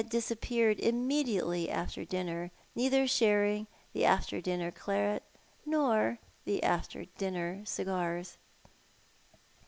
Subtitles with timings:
[0.01, 5.21] '^appeared immediately after dinner, neither sharing the after dinner claret
[5.63, 8.39] nor tho after dinner cigars.